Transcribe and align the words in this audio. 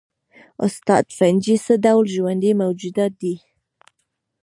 استاده 0.65 1.11
فنجي 1.17 1.55
څه 1.65 1.73
ډول 1.85 2.05
ژوندي 2.15 2.51
موجودات 2.61 3.13
دي 3.21 3.35